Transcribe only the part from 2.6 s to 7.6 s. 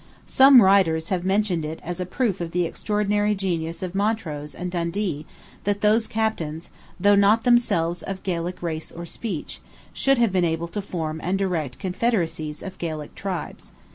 extraordinary genius of Montrose and Dundee that those captains, though not